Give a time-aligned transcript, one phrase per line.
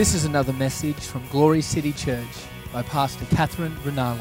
[0.00, 2.24] This is another message from Glory City Church
[2.72, 4.16] by Pastor Catherine Renala.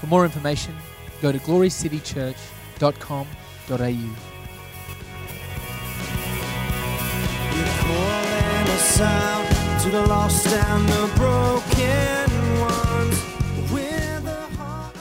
[0.00, 0.74] For more information,
[1.22, 3.76] go to glorycitychurch.com.au.
[3.78, 3.94] Wonderful
[7.54, 7.78] Jesus.
[7.78, 13.22] calling us out to the lost and the broken ones.
[13.70, 14.96] With a heart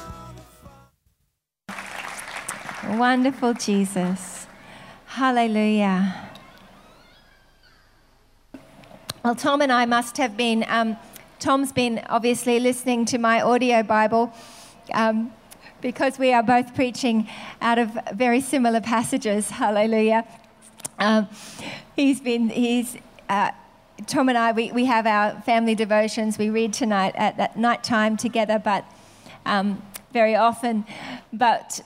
[2.84, 4.46] of Wonderful Jesus.
[5.08, 6.26] Hallelujah.
[9.26, 10.98] Well, Tom and I must have been, um,
[11.40, 14.32] Tom's been obviously listening to my audio Bible
[14.94, 15.34] um,
[15.82, 17.28] because we are both preaching
[17.60, 19.50] out of very similar passages.
[19.50, 20.28] Hallelujah.
[21.00, 21.28] Um,
[21.96, 23.50] he's been, he's, uh,
[24.06, 26.38] Tom and I, we, we have our family devotions.
[26.38, 28.86] We read tonight at, at night time together, but
[29.48, 29.82] um,
[30.14, 30.86] very often.
[31.34, 31.82] But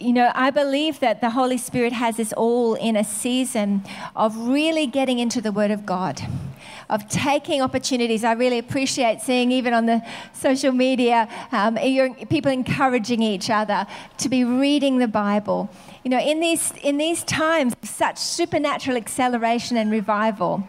[0.00, 3.84] you know, I believe that the Holy Spirit has us all in a season
[4.16, 6.22] of really getting into the Word of God,
[6.90, 8.24] of taking opportunities.
[8.24, 10.02] I really appreciate seeing, even on the
[10.32, 11.76] social media, um,
[12.28, 13.86] people encouraging each other
[14.18, 15.70] to be reading the Bible.
[16.04, 20.64] You know, in these, in these times of such supernatural acceleration and revival,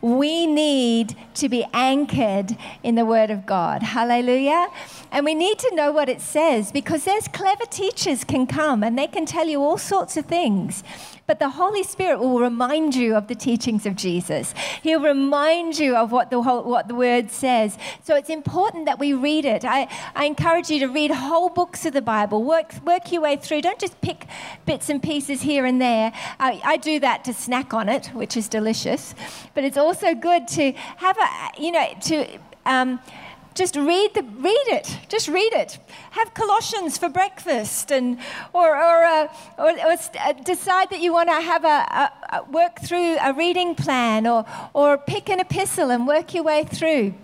[0.00, 3.82] we need to be anchored in the Word of God.
[3.82, 4.68] Hallelujah.
[5.12, 8.98] And we need to know what it says because there's clever teachers can come and
[8.98, 10.82] they can tell you all sorts of things.
[11.30, 14.52] But the Holy Spirit will remind you of the teachings of Jesus.
[14.82, 17.78] He'll remind you of what the, whole, what the Word says.
[18.02, 19.64] So it's important that we read it.
[19.64, 19.86] I,
[20.16, 22.42] I encourage you to read whole books of the Bible.
[22.42, 23.62] Work, work your way through.
[23.62, 24.26] Don't just pick
[24.66, 26.12] bits and pieces here and there.
[26.40, 29.14] I, I do that to snack on it, which is delicious.
[29.54, 32.38] But it's also good to have a, you know, to.
[32.66, 32.98] Um,
[33.54, 34.98] just read the read it.
[35.08, 35.78] Just read it.
[36.12, 38.18] Have colossians for breakfast and
[38.52, 42.50] or or, uh, or, or uh, decide that you want to have a, a, a
[42.50, 47.14] work through a reading plan or or pick an epistle and work your way through.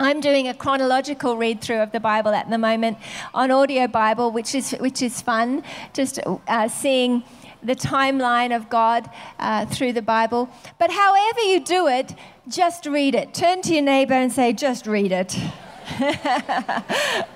[0.00, 2.98] I'm doing a chronological read through of the Bible at the moment
[3.34, 5.62] on audio Bible, which is which is fun.
[5.94, 6.18] Just
[6.48, 7.22] uh, seeing
[7.62, 9.08] the timeline of God
[9.38, 10.48] uh, through the Bible.
[10.78, 12.14] But however you do it,
[12.48, 13.34] just read it.
[13.34, 15.32] Turn to your neighbor and say, "Just read it."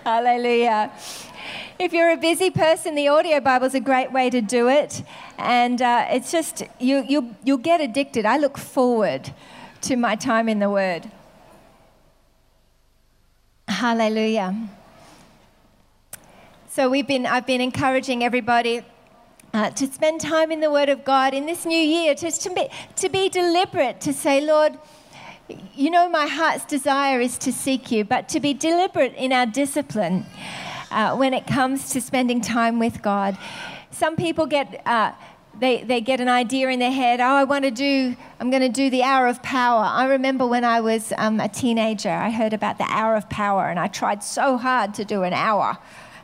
[0.04, 0.91] Hallelujah.
[1.78, 5.03] If you're a busy person, the audio is a great way to do it,
[5.38, 8.26] and uh, it's just you you you'll get addicted.
[8.26, 9.32] I look forward
[9.82, 11.10] to my time in the Word.
[13.69, 14.69] Hallelujah.
[16.69, 18.82] So we've been, I've been encouraging everybody
[19.56, 22.50] uh, to spend time in the Word of God in this new year, just to
[22.50, 24.78] be, to be deliberate, to say, Lord,
[25.75, 29.47] you know, my heart's desire is to seek you, but to be deliberate in our
[29.47, 30.27] discipline
[30.91, 33.39] uh, when it comes to spending time with God.
[33.91, 34.83] Some people get.
[34.87, 35.12] Uh,
[35.59, 38.61] they, they get an idea in their head, oh, I want to do, I'm going
[38.61, 39.84] to do the hour of power.
[39.84, 43.71] I remember when I was um, a teenager, I heard about the hour of power,
[43.71, 45.78] and I tried so hard to do an hour.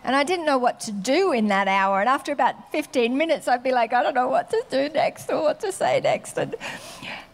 [0.05, 2.01] And I didn't know what to do in that hour.
[2.01, 5.31] And after about 15 minutes, I'd be like, I don't know what to do next
[5.31, 6.39] or what to say next.
[6.39, 6.57] And,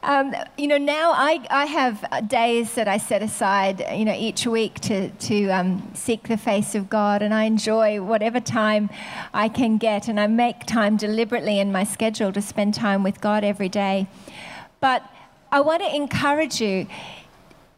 [0.03, 4.47] um, you know, now I, I have days that I set aside, you know, each
[4.47, 7.23] week to, to um, seek the face of God.
[7.23, 8.91] And I enjoy whatever time
[9.33, 10.07] I can get.
[10.09, 14.09] And I make time deliberately in my schedule to spend time with God every day.
[14.81, 15.03] But
[15.51, 16.87] I want to encourage you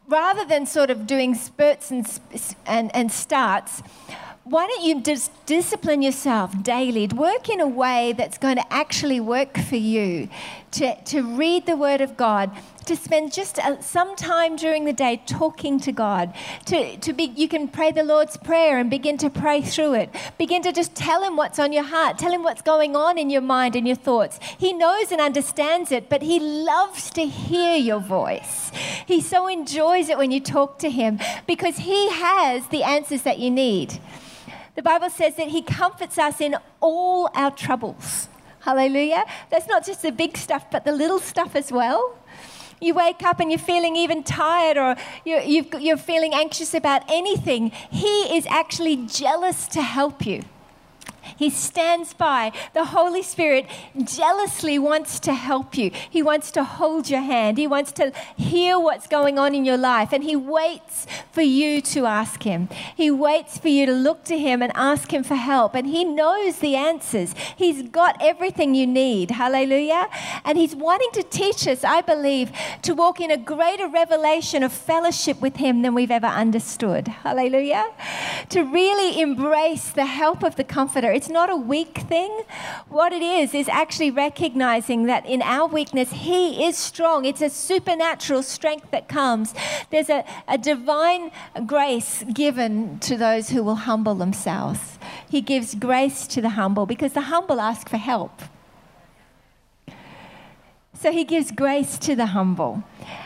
[0.09, 2.21] rather than sort of doing spurts and,
[2.67, 3.83] and, and starts,
[4.51, 7.07] why don't you just discipline yourself daily?
[7.07, 10.29] Work in a way that's going to actually work for you.
[10.73, 12.51] To, to read the Word of God,
[12.87, 16.35] to spend just a, some time during the day talking to God.
[16.67, 20.15] To, to be, you can pray the Lord's Prayer and begin to pray through it.
[20.39, 22.19] Begin to just tell Him what's on your heart.
[22.19, 24.39] Tell Him what's going on in your mind and your thoughts.
[24.59, 28.71] He knows and understands it, but He loves to hear your voice.
[29.07, 33.39] He so enjoys it when you talk to Him because He has the answers that
[33.39, 34.01] you need.
[34.81, 38.29] The Bible says that He comforts us in all our troubles.
[38.61, 39.27] Hallelujah.
[39.51, 42.17] That's not just the big stuff, but the little stuff as well.
[42.81, 44.97] You wake up and you're feeling even tired or
[45.27, 47.73] you're, you've, you're feeling anxious about anything.
[47.91, 50.45] He is actually jealous to help you.
[51.37, 52.53] He stands by.
[52.75, 53.67] The Holy Spirit
[54.05, 55.91] jealously wants to help you.
[56.09, 57.59] He wants to hold your hand.
[57.59, 60.13] He wants to hear what's going on in your life.
[60.13, 62.69] And He waits for you to ask Him.
[62.97, 65.75] He waits for you to look to Him and ask Him for help.
[65.75, 67.35] And He knows the answers.
[67.57, 69.33] He's got everything you need.
[69.33, 70.09] Hallelujah.
[70.45, 74.73] And He's wanting to teach us, I believe, to walk in a greater revelation of
[74.73, 77.09] fellowship with Him than we've ever understood.
[77.09, 77.91] Hallelujah.
[78.51, 81.11] To really embrace the help of the Comforter.
[81.21, 82.45] It's not a weak thing.
[82.89, 87.27] What it is, is actually recognizing that in our weakness, He is strong.
[87.27, 89.55] It's a supernatural strength that comes.
[89.91, 91.31] There's a, a divine
[91.67, 94.99] grace given to those who will humble themselves.
[95.29, 98.41] He gives grace to the humble because the humble ask for help.
[101.01, 102.83] So he gives grace to the humble.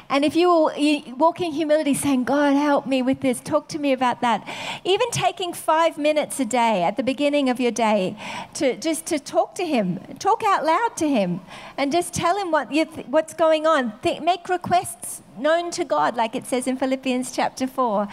[0.09, 0.73] And if you, will,
[1.17, 4.47] walk in humility saying, God, help me with this, talk to me about that.
[4.85, 8.17] Even taking five minutes a day at the beginning of your day
[8.55, 11.41] to just to talk to him, talk out loud to him,
[11.77, 13.99] and just tell him what you th- what's going on.
[14.03, 18.07] Th- make requests known to God, like it says in Philippians chapter 4.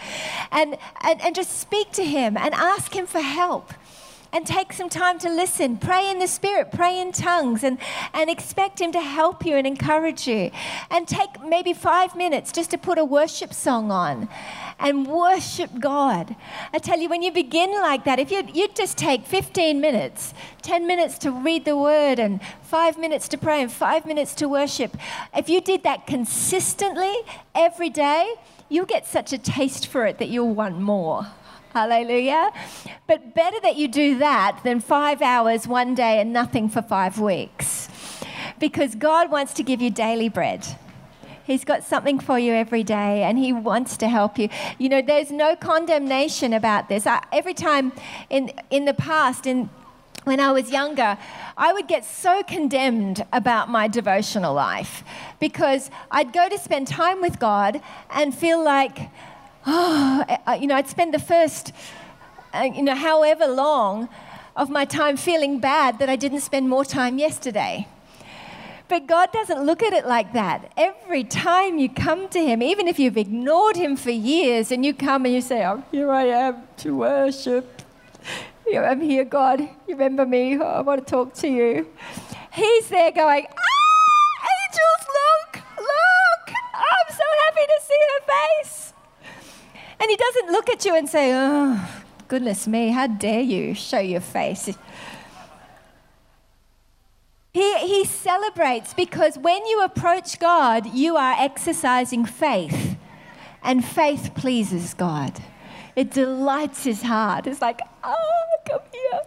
[0.50, 3.74] And, and, and just speak to him and ask him for help
[4.32, 5.76] and take some time to listen.
[5.76, 7.78] Pray in the Spirit, pray in tongues, and,
[8.14, 10.50] and expect Him to help you and encourage you.
[10.90, 14.28] And take maybe five minutes just to put a worship song on
[14.78, 16.34] and worship God.
[16.72, 20.34] I tell you, when you begin like that, if you you just take 15 minutes,
[20.62, 24.48] 10 minutes to read the Word, and five minutes to pray, and five minutes to
[24.48, 24.96] worship,
[25.36, 27.14] if you did that consistently
[27.54, 28.34] every day,
[28.68, 31.26] you'll get such a taste for it that you'll want more.
[31.72, 32.52] Hallelujah.
[33.06, 37.18] But better that you do that than five hours one day and nothing for five
[37.18, 37.88] weeks.
[38.58, 40.66] Because God wants to give you daily bread.
[41.44, 44.50] He's got something for you every day and He wants to help you.
[44.78, 47.06] You know, there's no condemnation about this.
[47.06, 47.92] I, every time
[48.28, 49.70] in, in the past, in,
[50.24, 51.16] when I was younger,
[51.56, 55.02] I would get so condemned about my devotional life
[55.40, 57.80] because I'd go to spend time with God
[58.10, 59.10] and feel like,
[59.66, 60.24] oh,
[60.60, 61.72] you know, I'd spend the first,
[62.52, 64.08] uh, you know, however long
[64.56, 67.86] of my time feeling bad that I didn't spend more time yesterday.
[68.88, 70.72] But God doesn't look at it like that.
[70.76, 74.92] Every time you come to Him, even if you've ignored Him for years, and you
[74.92, 77.82] come and you say, Oh, here I am to worship.
[78.74, 79.60] I'm here, God.
[79.60, 80.58] You remember me?
[80.58, 81.86] Oh, I want to talk to you.
[82.52, 86.56] He's there going, Ah, angels, look, look.
[86.74, 88.91] I'm so happy to see her face.
[90.02, 94.00] And he doesn't look at you and say, Oh, goodness me, how dare you show
[94.00, 94.76] your face?
[97.54, 102.96] He, he celebrates because when you approach God, you are exercising faith,
[103.62, 105.40] and faith pleases God.
[105.94, 107.46] It delights his heart.
[107.46, 109.20] It's like, oh, come here.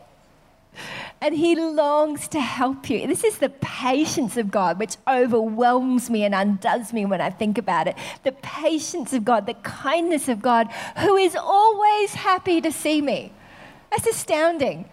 [1.26, 3.08] And he longs to help you.
[3.08, 7.58] This is the patience of God, which overwhelms me and undoes me when I think
[7.58, 7.98] about it.
[8.22, 13.34] The patience of God, the kindness of God, who is always happy to see me.
[13.90, 14.88] That's astounding.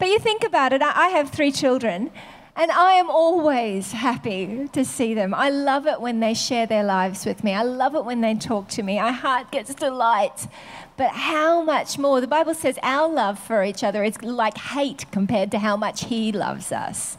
[0.00, 2.10] But you think about it, I have three children,
[2.56, 5.34] and I am always happy to see them.
[5.34, 7.52] I love it when they share their lives with me.
[7.52, 8.98] I love it when they talk to me.
[8.98, 10.48] My heart gets delight.
[10.96, 12.20] But how much more?
[12.20, 16.04] The Bible says our love for each other is like hate compared to how much
[16.04, 17.18] He loves us.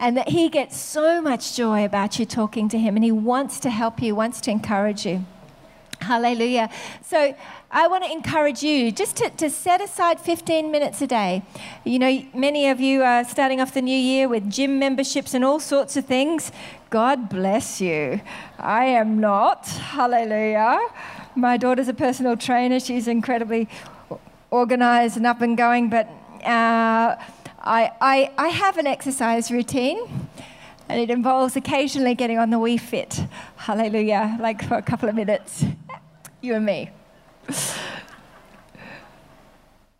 [0.00, 3.60] And that He gets so much joy about you talking to Him, and He wants
[3.60, 5.24] to help you, wants to encourage you.
[6.00, 6.70] Hallelujah.
[7.02, 7.34] So
[7.74, 11.42] I want to encourage you just to, to set aside 15 minutes a day.
[11.84, 15.42] You know, many of you are starting off the new year with gym memberships and
[15.42, 16.52] all sorts of things.
[16.90, 18.20] God bless you.
[18.58, 19.66] I am not.
[19.68, 20.86] Hallelujah.
[21.34, 22.78] My daughter's a personal trainer.
[22.78, 23.70] She's incredibly
[24.50, 26.08] organized and up and going, but
[26.44, 27.16] uh,
[27.58, 30.28] I, I, I have an exercise routine
[30.90, 33.24] and it involves occasionally getting on the Wii Fit.
[33.56, 35.64] Hallelujah, like for a couple of minutes.
[36.42, 36.90] You and me.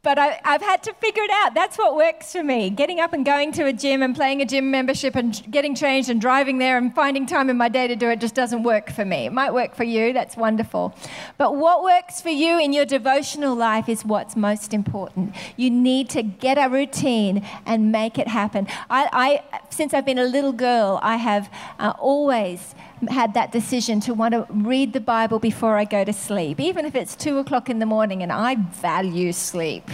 [0.04, 1.54] But I, have had to figure it out.
[1.54, 2.70] That's what works for me.
[2.70, 6.10] Getting up and going to a gym and playing a gym membership and getting changed
[6.10, 8.90] and driving there and finding time in my day to do it just doesn't work
[8.90, 9.26] for me.
[9.26, 10.92] It might work for you, that's wonderful.
[11.38, 15.36] But what works for you in your devotional life is what's most important.
[15.56, 18.66] You need to get a routine and make it happen.
[18.90, 22.74] I, I since I've been a little girl, I have uh, always
[23.08, 26.84] had that decision to want to read the Bible before I go to sleep, even
[26.84, 29.90] if it's two o'clock in the morning, and I value sleep.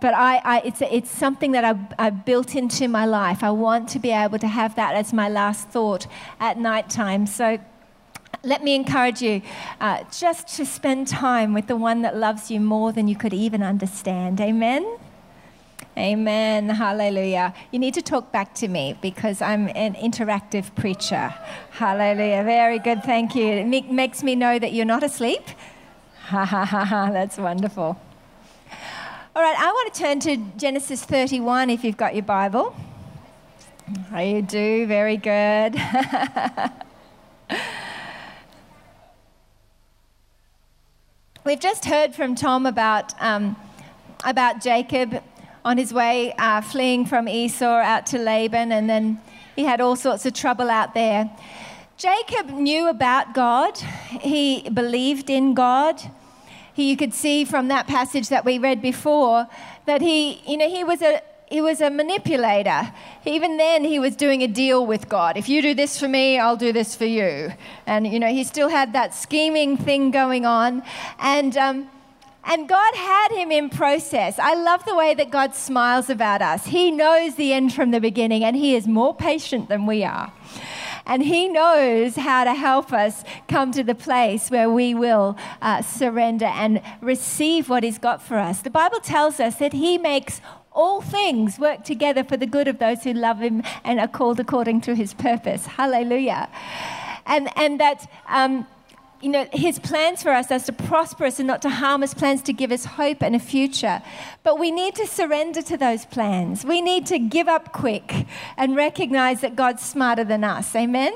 [0.00, 3.44] But I, I, it's, it's something that I, I built into my life.
[3.44, 6.08] I want to be able to have that as my last thought
[6.40, 7.24] at night time.
[7.24, 7.58] So
[8.42, 9.42] let me encourage you
[9.80, 13.32] uh, just to spend time with the one that loves you more than you could
[13.32, 14.40] even understand.
[14.40, 14.98] Amen?
[15.96, 16.70] Amen.
[16.70, 17.52] Hallelujah.
[17.70, 21.34] You need to talk back to me because I'm an interactive preacher.
[21.72, 22.42] Hallelujah.
[22.44, 23.02] Very good.
[23.02, 23.46] Thank you.
[23.46, 25.42] It makes me know that you're not asleep.
[26.26, 27.10] Ha ha ha ha.
[27.10, 28.00] That's wonderful.
[29.34, 32.74] All right, I want to turn to Genesis 31 if you've got your Bible.
[34.14, 34.86] Oh, you do.
[34.86, 35.74] Very good.
[41.44, 43.56] We've just heard from Tom about, um,
[44.24, 45.22] about Jacob
[45.64, 49.20] on his way uh, fleeing from Esau out to Laban, and then
[49.56, 51.30] he had all sorts of trouble out there.
[51.96, 56.00] Jacob knew about God, he believed in God.
[56.74, 59.46] He, you could see from that passage that we read before
[59.86, 61.20] that he, you know, he was a
[61.52, 62.90] he was a manipulator.
[63.26, 65.36] Even then, he was doing a deal with God.
[65.36, 67.52] If you do this for me, I'll do this for you.
[67.86, 70.82] And, you know, he still had that scheming thing going on.
[71.18, 71.90] And, um,
[72.44, 74.38] and God had him in process.
[74.38, 76.66] I love the way that God smiles about us.
[76.66, 80.32] He knows the end from the beginning, and He is more patient than we are.
[81.06, 85.82] And He knows how to help us come to the place where we will uh,
[85.82, 88.62] surrender and receive what He's got for us.
[88.62, 90.40] The Bible tells us that He makes
[90.72, 94.40] all things work together for the good of those who love Him and are called
[94.40, 95.66] according to His purpose.
[95.66, 96.48] Hallelujah.
[97.24, 98.10] And, and that.
[98.28, 98.66] Um,
[99.22, 102.12] you know, his plans for us as to prosper us and not to harm us,
[102.12, 104.02] plans to give us hope and a future.
[104.42, 106.64] But we need to surrender to those plans.
[106.64, 108.26] We need to give up quick
[108.56, 110.74] and recognize that God's smarter than us.
[110.74, 111.14] Amen?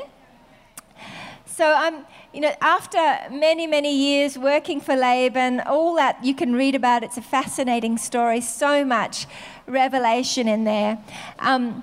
[1.46, 2.98] So, um, you know, after
[3.30, 7.98] many, many years working for Laban, all that you can read about, it's a fascinating
[7.98, 9.26] story, so much
[9.66, 10.98] revelation in there.
[11.40, 11.82] Um,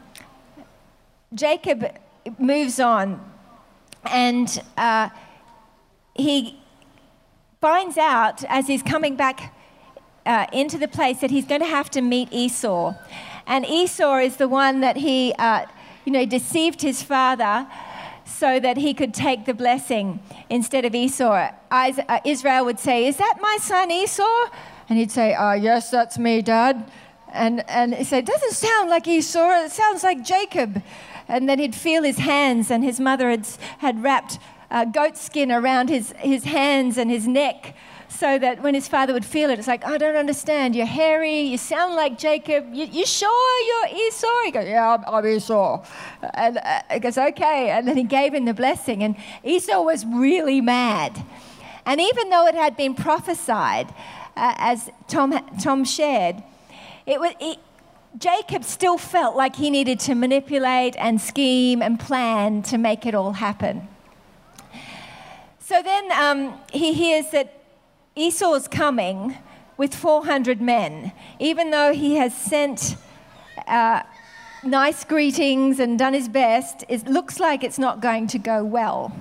[1.34, 1.98] Jacob
[2.38, 3.20] moves on
[4.06, 5.10] and uh,
[6.16, 6.60] he
[7.62, 9.54] finds out as he's coming back
[10.26, 12.94] uh, into the place that he's going to have to meet Esau.
[13.46, 15.66] And Esau is the one that he, uh,
[16.06, 17.68] you know, deceived his father
[18.26, 21.50] so that he could take the blessing instead of Esau.
[21.72, 24.50] Uh, Israel would say, Is that my son Esau?
[24.90, 26.90] And he'd say, Oh, yes, that's me, Dad.
[27.32, 30.82] And, and he said, It Doesn't sound like Esau, it sounds like Jacob.
[31.28, 33.48] And then he'd feel his hands, and his mother had,
[33.80, 34.40] had wrapped
[34.74, 37.76] uh, goat skin around his, his hands and his neck
[38.10, 40.76] so that when his father would feel it, it's like, I don't understand.
[40.76, 41.42] You're hairy.
[41.42, 42.74] You sound like Jacob.
[42.74, 44.42] You, you sure you're Esau?
[44.46, 45.84] He goes, Yeah, I'm, I'm Esau.
[46.34, 47.70] And uh, he goes, Okay.
[47.70, 49.04] And then he gave him the blessing.
[49.04, 51.24] And Esau was really mad.
[51.86, 53.90] And even though it had been prophesied,
[54.36, 56.44] uh, as Tom, Tom shared,
[57.06, 57.34] it was.
[57.40, 57.60] It,
[58.16, 63.16] Jacob still felt like he needed to manipulate and scheme and plan to make it
[63.16, 63.88] all happen.
[65.66, 67.64] So then um, he hears that
[68.18, 69.38] Esau's coming
[69.78, 72.98] with 400 men, even though he has sent
[73.66, 74.02] uh,
[74.66, 79.16] nice greetings and done his best, it looks like it's not going to go well.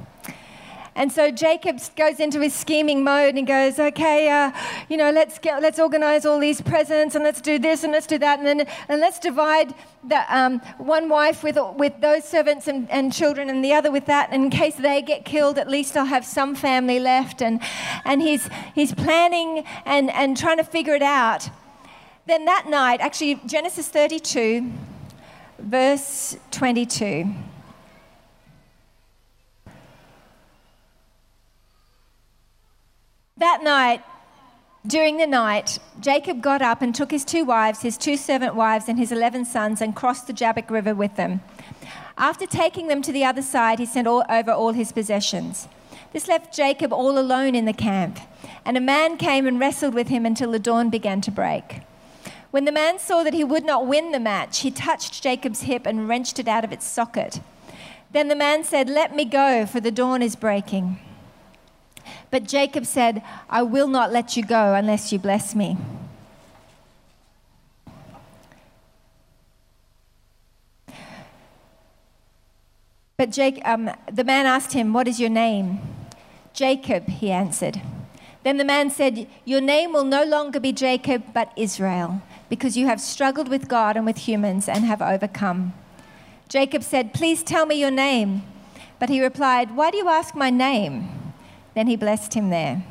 [0.95, 4.53] And so Jacob goes into his scheming mode and he goes, okay, uh,
[4.91, 8.07] you know, let's get, let's organize all these presents and let's do this and let's
[8.07, 12.69] do that and then and let's divide the, um, one wife with, with those servants
[12.69, 14.29] and, and children and the other with that.
[14.33, 17.41] And in case they get killed, at least I'll have some family left.
[17.41, 17.61] And,
[18.05, 21.49] and he's, he's planning and, and trying to figure it out.
[22.27, 24.71] Then that night, actually, Genesis 32,
[25.59, 27.35] verse 22.
[33.43, 34.05] That night,
[34.87, 38.89] during the night, Jacob got up and took his two wives, his two servant wives,
[38.89, 41.41] and his eleven sons and crossed the Jabbok River with them.
[42.17, 45.67] After taking them to the other side, he sent all, over all his possessions.
[46.13, 48.21] This left Jacob all alone in the camp,
[48.65, 51.81] and a man came and wrestled with him until the dawn began to break.
[52.53, 55.85] When the man saw that he would not win the match, he touched Jacob's hip
[55.85, 57.41] and wrenched it out of its socket.
[58.13, 61.01] Then the man said, Let me go, for the dawn is breaking.
[62.33, 65.77] But Jacob said, I will not let you go unless you bless me.
[73.19, 75.81] But Jake, um, the man asked him, What is your name?
[76.55, 77.83] Jacob, he answered.
[78.45, 82.87] Then the man said, Your name will no longer be Jacob, but Israel, because you
[82.87, 85.75] have struggled with God and with humans and have overcome.
[86.49, 88.43] Jacob said, Please tell me your name.
[88.99, 91.22] But he replied, Why do you ask my name?
[91.75, 92.85] Then he blessed him there.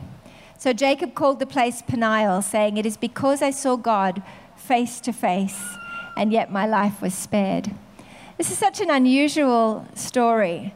[0.58, 4.22] So Jacob called the place Peniel, saying, It is because I saw God
[4.56, 5.60] face to face,
[6.16, 7.72] and yet my life was spared.
[8.38, 10.74] This is such an unusual story.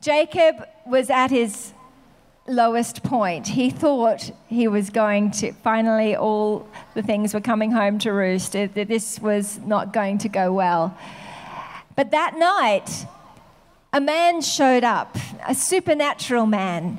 [0.00, 1.72] Jacob was at his
[2.46, 3.48] lowest point.
[3.48, 8.52] He thought he was going to, finally, all the things were coming home to roost.
[8.52, 10.96] that This was not going to go well.
[11.96, 13.06] But that night,
[13.92, 16.98] a man showed up, a supernatural man.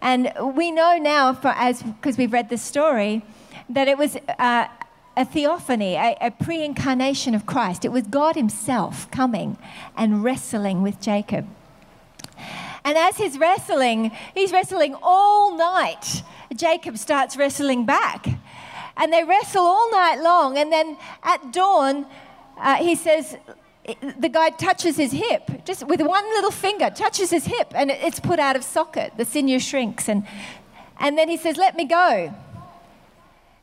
[0.00, 3.22] And we know now, as because we've read the story,
[3.68, 4.68] that it was uh,
[5.16, 7.84] a theophany, a, a pre incarnation of Christ.
[7.84, 9.56] It was God Himself coming
[9.96, 11.46] and wrestling with Jacob.
[12.84, 16.22] And as he's wrestling, he's wrestling all night.
[16.54, 18.28] Jacob starts wrestling back.
[18.96, 20.56] And they wrestle all night long.
[20.56, 22.06] And then at dawn,
[22.56, 23.36] uh, he says,
[24.18, 28.20] the guy touches his hip, just with one little finger, touches his hip, and it's
[28.20, 29.12] put out of socket.
[29.16, 30.08] The sinew shrinks.
[30.08, 30.26] And,
[30.98, 32.34] and then he says, Let me go.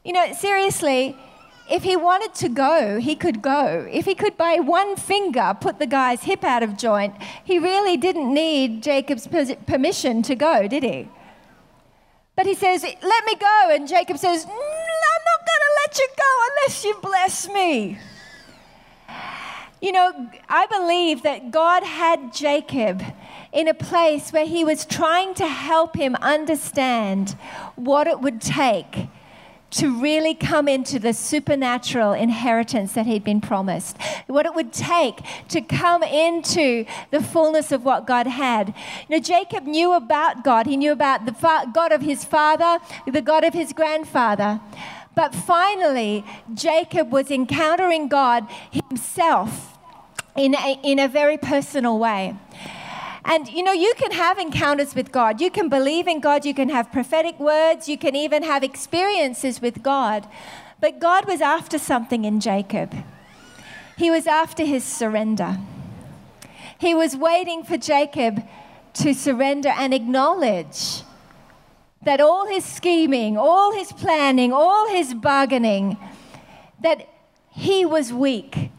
[0.03, 1.17] You know, seriously,
[1.69, 3.87] if he wanted to go, he could go.
[3.89, 7.95] If he could, by one finger, put the guy's hip out of joint, he really
[7.95, 9.27] didn't need Jacob's
[9.65, 11.07] permission to go, did he?
[12.35, 13.69] But he says, Let me go.
[13.71, 17.99] And Jacob says, I'm not going to let you go unless you bless me.
[19.83, 23.03] You know, I believe that God had Jacob
[23.51, 27.31] in a place where he was trying to help him understand
[27.75, 29.09] what it would take
[29.71, 33.97] to really come into the supernatural inheritance that he'd been promised.
[34.27, 38.69] What it would take to come into the fullness of what God had.
[39.09, 40.65] You know, Jacob knew about God.
[40.65, 44.61] He knew about the fa- God of his father, the God of his grandfather.
[45.13, 46.23] But finally,
[46.53, 49.72] Jacob was encountering God himself
[50.35, 52.35] in a, in a very personal way.
[53.25, 55.39] And you know, you can have encounters with God.
[55.39, 56.45] You can believe in God.
[56.45, 57.87] You can have prophetic words.
[57.87, 60.27] You can even have experiences with God.
[60.81, 62.93] But God was after something in Jacob.
[63.97, 65.57] He was after his surrender.
[66.77, 68.43] He was waiting for Jacob
[68.95, 71.03] to surrender and acknowledge
[72.01, 75.97] that all his scheming, all his planning, all his bargaining,
[76.81, 77.07] that
[77.51, 78.69] he was weak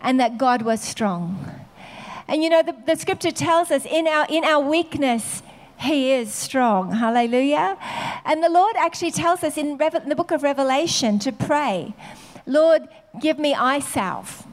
[0.00, 1.44] and that God was strong.
[2.28, 5.42] And you know, the, the scripture tells us in our, in our weakness,
[5.80, 6.92] he is strong.
[6.92, 7.76] Hallelujah.
[8.24, 11.94] And the Lord actually tells us in, Reve- in the book of Revelation to pray,
[12.46, 12.88] Lord,
[13.20, 14.46] give me eye salve.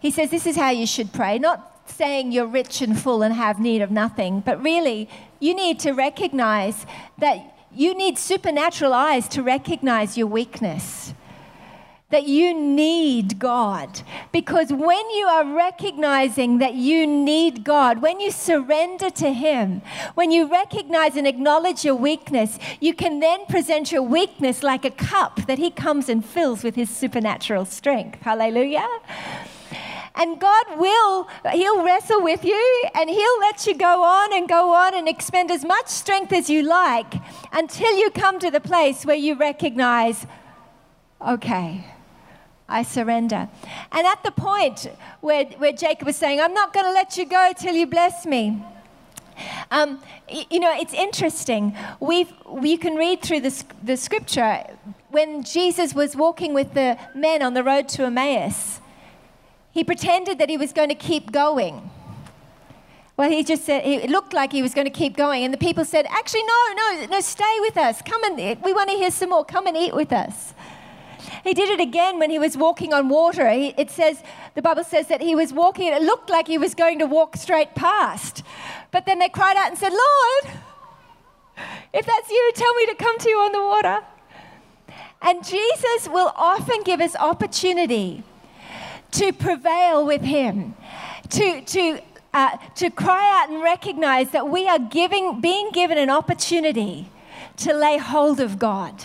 [0.00, 3.34] He says this is how you should pray, not saying you're rich and full and
[3.34, 6.86] have need of nothing, but really you need to recognize
[7.18, 7.38] that
[7.72, 11.14] you need supernatural eyes to recognize your weakness
[12.14, 14.02] that you need God.
[14.30, 19.82] Because when you are recognizing that you need God, when you surrender to Him,
[20.14, 24.92] when you recognize and acknowledge your weakness, you can then present your weakness like a
[24.92, 28.20] cup that He comes and fills with His supernatural strength.
[28.20, 28.86] Hallelujah.
[30.14, 34.72] And God will, He'll wrestle with you and He'll let you go on and go
[34.72, 37.12] on and expend as much strength as you like
[37.52, 40.28] until you come to the place where you recognize,
[41.20, 41.84] okay,
[42.68, 43.48] I surrender.
[43.92, 44.88] And at the point
[45.20, 48.24] where, where Jacob was saying, I'm not going to let you go till you bless
[48.24, 48.62] me.
[49.70, 51.76] Um, you know, it's interesting.
[52.00, 54.64] We've, you can read through the, the scripture
[55.10, 58.80] when Jesus was walking with the men on the road to Emmaus.
[59.72, 61.90] He pretended that he was going to keep going.
[63.16, 65.44] Well, he just said, it looked like he was going to keep going.
[65.44, 68.02] And the people said, Actually, no, no, no, stay with us.
[68.02, 69.44] Come and, we want to hear some more.
[69.44, 70.52] Come and eat with us.
[71.42, 73.48] He did it again when he was walking on water.
[73.50, 74.22] He, it says,
[74.54, 77.36] the Bible says that he was walking, it looked like he was going to walk
[77.36, 78.42] straight past.
[78.90, 80.56] But then they cried out and said, Lord,
[81.92, 84.04] if that's you, tell me to come to you on the water.
[85.22, 88.22] And Jesus will often give us opportunity
[89.12, 90.74] to prevail with him,
[91.30, 92.00] to, to,
[92.34, 97.08] uh, to cry out and recognize that we are giving, being given an opportunity
[97.58, 99.04] to lay hold of God.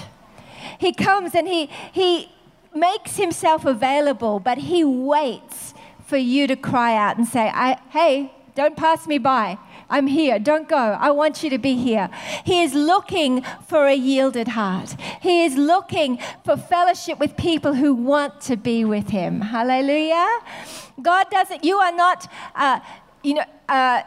[0.80, 2.32] He comes and he, he
[2.76, 5.74] makes himself available, but he waits
[6.06, 7.52] for you to cry out and say,
[7.90, 9.58] Hey, don't pass me by.
[9.90, 10.38] I'm here.
[10.38, 10.78] Don't go.
[10.78, 12.10] I want you to be here.
[12.44, 14.96] He is looking for a yielded heart.
[15.22, 19.42] He is looking for fellowship with people who want to be with him.
[19.42, 20.28] Hallelujah.
[21.02, 22.80] God doesn't, you are not, uh,
[23.24, 24.04] you know, uh,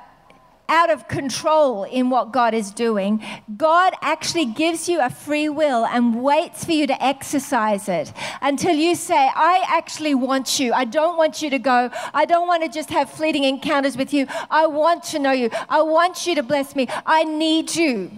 [0.69, 3.23] out of control in what God is doing.
[3.57, 8.75] God actually gives you a free will and waits for you to exercise it until
[8.75, 10.73] you say, I actually want you.
[10.73, 11.91] I don't want you to go.
[12.15, 14.27] I don't want to just have fleeting encounters with you.
[14.51, 15.51] I want to know you.
[15.69, 16.89] I want you to bless me.
[17.05, 18.11] I need you.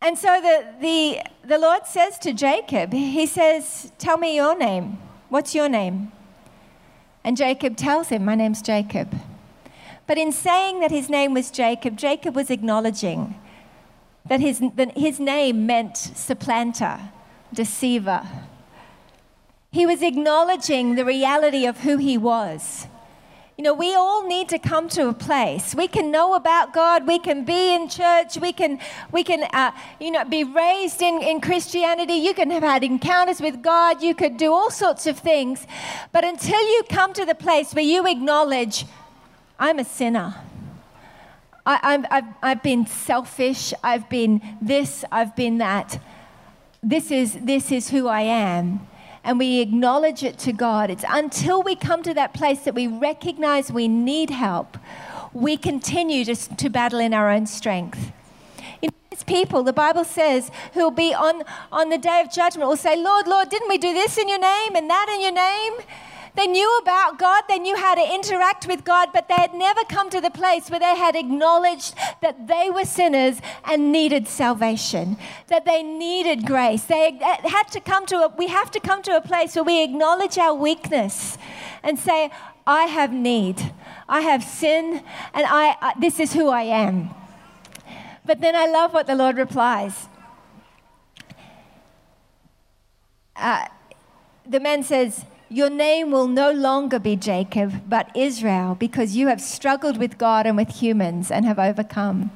[0.00, 4.98] And so the, the, the Lord says to Jacob, He says, Tell me your name.
[5.28, 6.12] What's your name?
[7.24, 9.12] And Jacob tells him, My name's Jacob.
[10.06, 13.40] But in saying that his name was Jacob, Jacob was acknowledging
[14.28, 16.98] that his, that his name meant supplanter,
[17.52, 18.26] deceiver.
[19.70, 22.86] He was acknowledging the reality of who he was.
[23.56, 25.74] You know, we all need to come to a place.
[25.74, 27.06] We can know about God.
[27.06, 28.36] We can be in church.
[28.36, 28.78] We can,
[29.12, 32.14] we can, uh, you know, be raised in, in Christianity.
[32.14, 34.02] You can have had encounters with God.
[34.02, 35.66] You could do all sorts of things.
[36.12, 38.84] But until you come to the place where you acknowledge
[39.58, 40.34] I'm a sinner.
[41.64, 43.74] I, have I've been selfish.
[43.82, 45.04] I've been this.
[45.10, 46.00] I've been that.
[46.82, 48.86] this is, this is who I am.
[49.24, 50.90] And we acknowledge it to God.
[50.90, 54.78] It's until we come to that place that we recognize we need help,
[55.32, 58.12] we continue to, to battle in our own strength.
[58.80, 61.42] In these people, the Bible says, who'll be on,
[61.72, 64.38] on the day of judgment, will say, Lord, Lord, didn't we do this in your
[64.38, 65.72] name and that in your name?
[66.36, 69.82] They knew about God, they knew how to interact with God, but they had never
[69.84, 75.16] come to the place where they had acknowledged that they were sinners and needed salvation,
[75.46, 76.84] that they needed grace.
[76.84, 79.82] They had to come to a, we have to come to a place where we
[79.82, 81.38] acknowledge our weakness
[81.82, 82.30] and say,
[82.66, 83.72] I have need.
[84.08, 87.10] I have sin, and I, I this is who I am.
[88.26, 90.08] But then I love what the Lord replies.
[93.34, 93.66] Uh,
[94.46, 99.40] the man says, Your name will no longer be Jacob, but Israel, because you have
[99.40, 102.32] struggled with God and with humans and have overcome.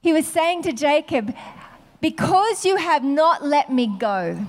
[0.00, 1.34] He was saying to Jacob,
[2.00, 4.46] Because you have not let me go,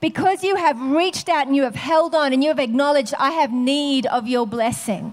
[0.00, 3.32] because you have reached out and you have held on and you have acknowledged, I
[3.32, 5.12] have need of your blessing.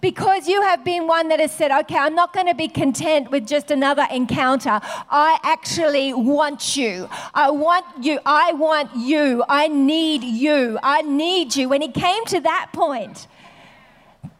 [0.00, 3.30] Because you have been one that has said, okay, I'm not going to be content
[3.30, 4.80] with just another encounter.
[5.10, 7.08] I actually want you.
[7.34, 8.20] I want you.
[8.24, 9.44] I want you.
[9.48, 10.78] I need you.
[10.82, 11.68] I need you.
[11.68, 13.26] When he came to that point,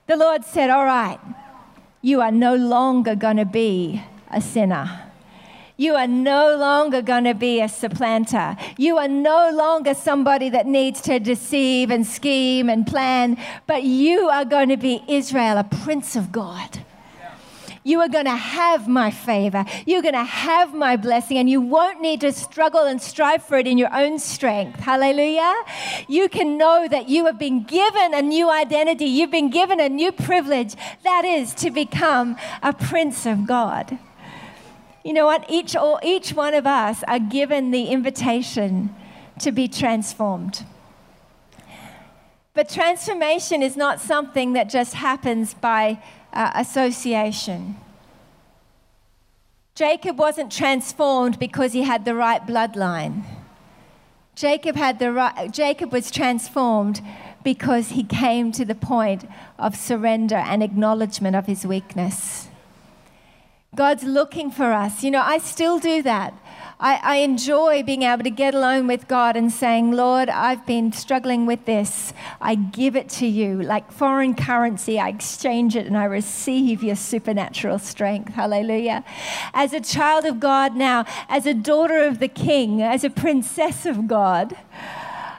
[0.07, 1.18] the Lord said, All right,
[2.01, 5.02] you are no longer going to be a sinner.
[5.83, 8.57] You are no longer going to be a supplanter.
[8.79, 14.29] You are no longer somebody that needs to deceive and scheme and plan, but you
[14.29, 16.85] are going to be Israel, a prince of God.
[17.83, 19.64] You are going to have my favor.
[19.85, 23.59] You're going to have my blessing, and you won't need to struggle and strive for
[23.59, 24.79] it in your own strength.
[24.79, 25.53] Hallelujah.
[26.07, 29.88] You can know that you have been given a new identity, you've been given a
[29.88, 33.99] new privilege that is to become a prince of God.
[35.05, 35.45] You know what?
[35.49, 38.95] Each, or each one of us are given the invitation
[39.41, 40.65] to be transformed.
[42.55, 47.77] But transformation is not something that just happens by uh, association.
[49.75, 53.25] Jacob wasn't transformed because he had the right bloodline.
[54.35, 57.01] Jacob, had the right, Jacob was transformed
[57.43, 62.49] because he came to the point of surrender and acknowledgement of his weakness.
[63.75, 65.03] God's looking for us.
[65.03, 66.35] You know, I still do that.
[66.79, 70.93] I, I, enjoy being able to get alone with God and saying, Lord, I've been
[70.93, 72.13] struggling with this.
[72.39, 73.63] I give it to you.
[73.63, 78.35] Like foreign currency, I exchange it and I receive your supernatural strength.
[78.35, 79.07] Hallelujah.
[79.55, 83.87] As a child of God now, as a daughter of the King, as a princess
[83.87, 84.55] of God.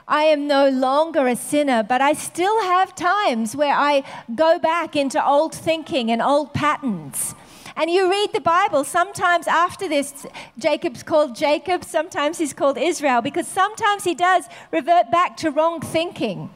[0.08, 4.02] I am no longer a sinner, but I still have times where I
[4.34, 7.34] go back into old thinking and old patterns.
[7.76, 10.26] And you read the Bible, sometimes after this,
[10.58, 15.80] Jacob's called Jacob, sometimes he's called Israel, because sometimes he does revert back to wrong
[15.80, 16.50] thinking.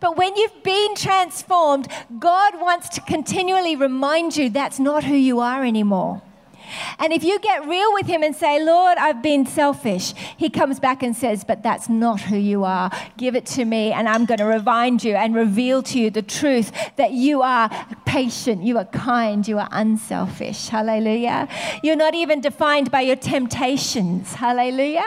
[0.00, 1.86] But when you've been transformed,
[2.18, 6.22] God wants to continually remind you that's not who you are anymore.
[6.98, 10.80] And if you get real with him and say, Lord, I've been selfish, he comes
[10.80, 12.90] back and says, But that's not who you are.
[13.16, 16.22] Give it to me, and I'm going to remind you and reveal to you the
[16.22, 17.68] truth that you are
[18.04, 20.68] patient, you are kind, you are unselfish.
[20.68, 21.48] Hallelujah.
[21.82, 24.34] You're not even defined by your temptations.
[24.34, 25.06] Hallelujah.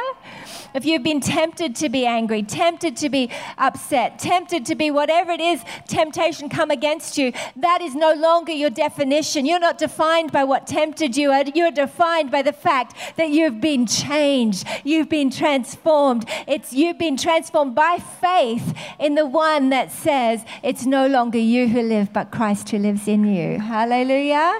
[0.73, 5.31] If you've been tempted to be angry, tempted to be upset, tempted to be whatever
[5.31, 9.45] it is, temptation come against you, that is no longer your definition.
[9.45, 11.31] You're not defined by what tempted you.
[11.55, 14.67] You're defined by the fact that you've been changed.
[14.83, 16.27] You've been transformed.
[16.47, 21.67] It's you've been transformed by faith in the one that says it's no longer you
[21.67, 23.59] who live, but Christ who lives in you.
[23.59, 24.59] Hallelujah.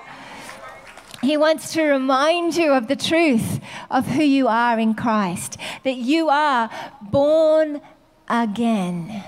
[1.22, 3.60] He wants to remind you of the truth
[3.92, 6.70] of who you are in Christ, that you are
[7.02, 7.80] born
[8.28, 9.24] again.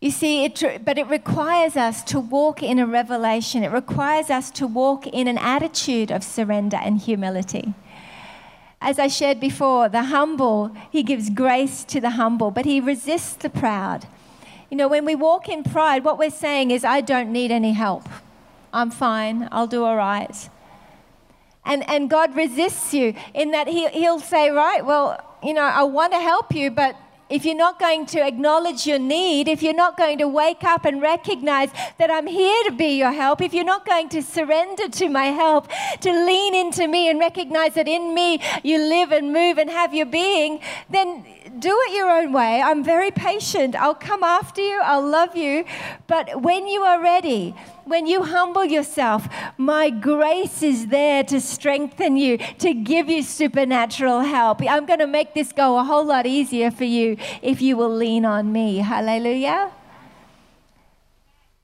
[0.00, 3.64] You see, it, but it requires us to walk in a revelation.
[3.64, 7.74] It requires us to walk in an attitude of surrender and humility.
[8.80, 13.32] As I shared before, the humble, he gives grace to the humble, but he resists
[13.32, 14.06] the proud.
[14.70, 17.72] You know, when we walk in pride, what we're saying is, I don't need any
[17.72, 18.06] help.
[18.74, 20.50] I'm fine, I'll do all right.
[21.64, 25.82] And, and God resists you in that he, He'll say, Right, well, you know, I
[25.84, 26.96] want to help you, but
[27.28, 30.84] if you're not going to acknowledge your need, if you're not going to wake up
[30.84, 34.88] and recognize that I'm here to be your help, if you're not going to surrender
[34.88, 35.68] to my help,
[36.00, 39.92] to lean into me and recognize that in me you live and move and have
[39.92, 41.24] your being, then
[41.60, 42.60] do it your own way.
[42.62, 43.74] I'm very patient.
[43.74, 44.80] I'll come after you.
[44.82, 45.64] I'll love you.
[46.06, 52.16] But when you are ready, when you humble yourself, my grace is there to strengthen
[52.16, 54.60] you, to give you supernatural help.
[54.62, 57.94] I'm going to make this go a whole lot easier for you if you will
[57.94, 58.78] lean on me.
[58.78, 59.70] Hallelujah.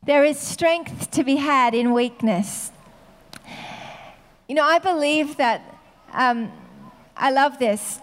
[0.05, 2.73] There is strength to be had in weakness.
[4.49, 5.63] You know, I believe that,
[6.13, 6.53] um,
[7.17, 8.01] I love this.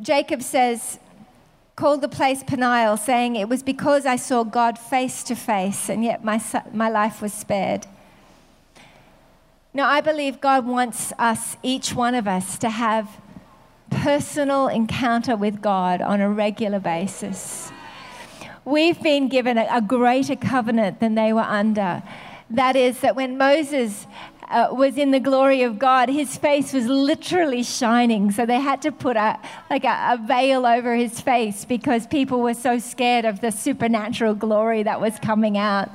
[0.00, 0.98] Jacob says,
[1.76, 6.04] called the place Peniel, saying, It was because I saw God face to face, and
[6.04, 6.40] yet my,
[6.72, 7.86] my life was spared.
[9.72, 13.08] Now, I believe God wants us, each one of us, to have
[13.90, 17.72] personal encounter with God on a regular basis.
[18.64, 22.02] We've been given a, a greater covenant than they were under.
[22.50, 24.06] That is, that when Moses
[24.48, 28.30] uh, was in the glory of God, his face was literally shining.
[28.30, 29.38] So they had to put a,
[29.70, 34.34] like a, a, veil over his face because people were so scared of the supernatural
[34.34, 35.90] glory that was coming out.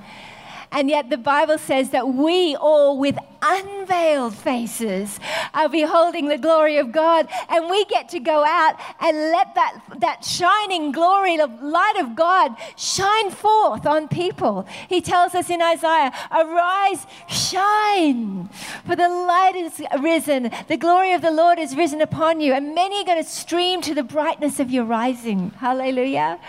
[0.72, 5.20] And yet the Bible says that we all, with unveiled faces,
[5.54, 7.28] are beholding the glory of God.
[7.50, 12.16] And we get to go out and let that, that shining glory, the light of
[12.16, 14.68] God, shine forth on people.
[14.88, 18.50] He tells us in Isaiah, Arise, shine,
[18.86, 20.52] for the light is risen.
[20.68, 22.54] The glory of the Lord is risen upon you.
[22.54, 25.52] And many are going to stream to the brightness of your rising.
[25.52, 26.40] Hallelujah.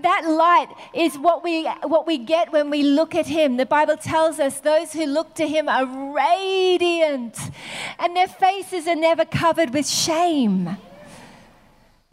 [0.00, 3.56] That light is what we, what we get when we look at Him.
[3.56, 7.38] The Bible tells us those who look to Him are radiant,
[7.98, 10.76] and their faces are never covered with shame.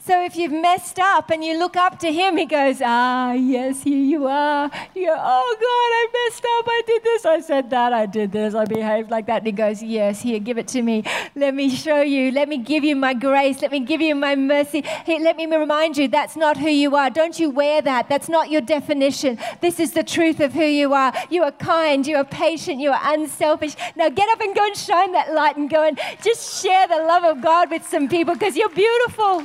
[0.06, 3.82] So if you've messed up and you look up to him, he goes, Ah, yes,
[3.82, 4.70] here you are.
[4.94, 6.66] You go, Oh, God, I messed up.
[6.68, 7.26] I did this.
[7.26, 7.92] I said that.
[7.92, 8.54] I did this.
[8.54, 9.38] I behaved like that.
[9.38, 11.04] And he goes, Yes, here, give it to me.
[11.36, 12.32] Let me show you.
[12.32, 13.64] Let me give you my grace.
[13.64, 14.84] Let me give you my mercy.
[15.08, 17.10] Let me remind you that's not who you are.
[17.10, 18.08] Don't you wear that.
[18.08, 19.40] That's not your definition.
[19.60, 21.14] This is the truth of who you are.
[21.32, 22.06] You are kind.
[22.06, 22.80] You are patient.
[22.80, 23.76] You are unselfish.
[23.96, 26.98] Now get up and go and shine that light and go and just share the
[26.98, 29.44] love of God with some people because you're beautiful.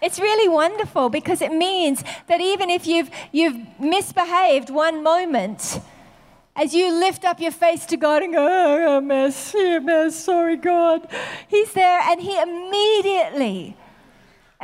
[0.00, 5.80] It's really wonderful because it means that even if you've, you've misbehaved one moment,
[6.54, 11.08] as you lift up your face to God and go, oh, mess, mess, sorry, God,
[11.46, 13.76] He's there and He immediately,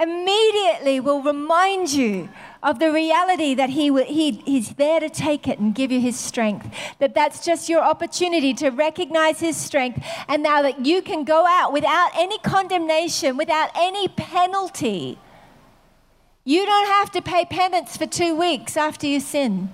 [0.01, 2.29] immediately will remind you
[2.63, 6.19] of the reality that he, he, He's there to take it and give you His
[6.19, 6.69] strength.
[6.99, 10.05] That that's just your opportunity to recognize His strength.
[10.29, 15.19] And now that you can go out without any condemnation, without any penalty
[16.45, 19.71] you don't have to pay penance for two weeks after you sin.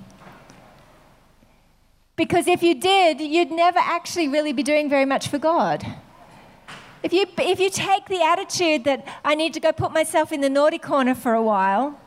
[2.14, 5.84] Because if you did, you'd never actually really be doing very much for God.
[7.02, 10.42] If you, if you take the attitude that I need to go put myself in
[10.42, 11.98] the naughty corner for a while,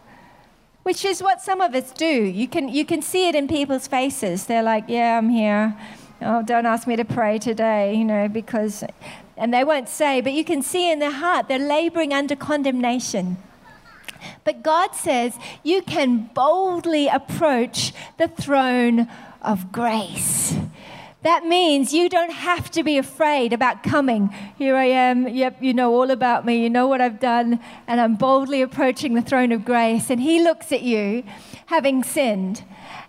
[0.83, 3.87] which is what some of us do, you can, you can see it in people's
[3.87, 4.45] faces.
[4.45, 5.75] They're like, Yeah, I'm here.
[6.21, 8.83] Oh, don't ask me to pray today, you know, because,
[9.35, 13.37] and they won't say, but you can see in their heart they're laboring under condemnation.
[14.43, 19.09] But God says you can boldly approach the throne
[19.41, 20.55] of grace.
[21.23, 24.29] That means you don't have to be afraid about coming.
[24.57, 25.27] Here I am.
[25.27, 26.61] Yep, you know all about me.
[26.61, 27.61] You know what I've done.
[27.87, 30.09] And I'm boldly approaching the throne of grace.
[30.09, 31.23] And He looks at you,
[31.67, 32.63] having sinned.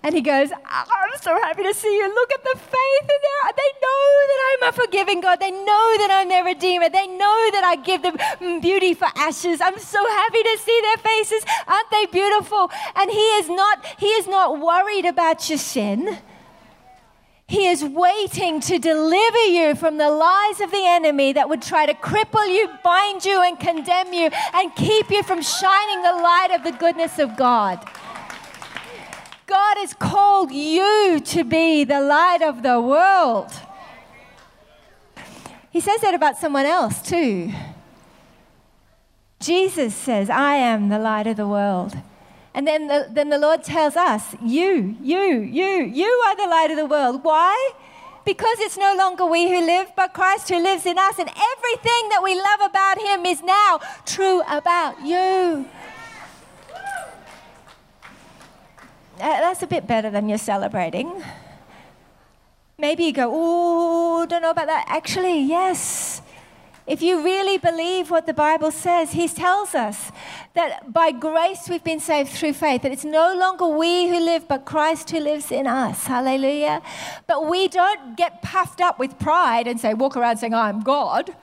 [0.05, 2.07] And he goes, I'm so happy to see you.
[2.15, 3.53] Look at the faith in there.
[3.57, 5.41] They know that I'm a forgiving God.
[5.41, 6.91] They know that I'm their Redeemer.
[6.91, 9.63] They know that I give them mm, beauty for ashes.
[9.63, 11.45] I'm so happy to see their faces.
[11.67, 12.71] Aren't they beautiful?
[12.95, 16.19] And he is not, he is not worried about your sin.
[17.47, 21.85] He is waiting to deliver you from the lies of the enemy that would try
[21.85, 26.49] to cripple you, bind you, and condemn you, and keep you from shining the light
[26.53, 27.87] of the goodness of God.
[29.47, 33.53] God has called you to be the light of the world.
[35.71, 37.53] He says that about someone else too.
[39.39, 41.95] Jesus says, I am the light of the world.
[42.55, 46.71] And then the, then the Lord tells us, You, you, you, you are the light
[46.71, 47.25] of the world.
[47.25, 47.73] Why?
[48.25, 51.19] Because it's no longer we who live, but Christ who lives in us.
[51.19, 55.69] And everything that we love about Him is now true about you.
[59.19, 61.23] That's a bit better than you're celebrating.
[62.79, 64.85] Maybe you go, oh, don't know about that.
[64.89, 66.23] Actually, yes.
[66.87, 70.13] If you really believe what the Bible says, He tells us
[70.53, 74.47] that by grace we've been saved through faith, that it's no longer we who live,
[74.47, 76.07] but Christ who lives in us.
[76.07, 76.83] Hallelujah.
[77.27, 81.35] But we don't get puffed up with pride and say, walk around saying, I'm God.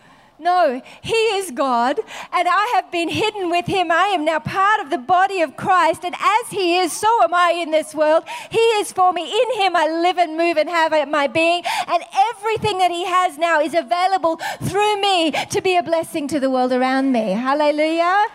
[0.42, 2.00] No, He is God,
[2.34, 3.92] and I have been hidden with Him.
[3.92, 7.32] I am now part of the body of Christ, and as He is, so am
[7.32, 8.24] I in this world.
[8.50, 9.22] He is for me.
[9.22, 13.38] In Him I live and move and have my being, and everything that He has
[13.38, 17.34] now is available through me to be a blessing to the world around me.
[17.34, 18.26] Hallelujah.